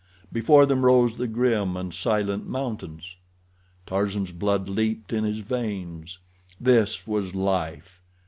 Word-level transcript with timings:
Before 0.33 0.65
them 0.65 0.83
rose 0.83 1.17
the 1.19 1.27
grim 1.27 1.77
and 1.77 1.93
silent 1.93 2.47
mountains. 2.47 3.17
Tarzan's 3.85 4.31
blood 4.31 4.67
leaped 4.67 5.13
in 5.13 5.23
his 5.25 5.41
veins. 5.41 6.17
This 6.59 7.05
was 7.05 7.35
life! 7.35 8.01